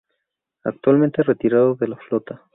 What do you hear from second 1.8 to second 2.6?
la flota.